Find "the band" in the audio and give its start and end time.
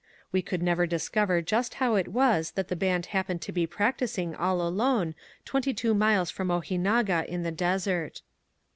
2.69-3.05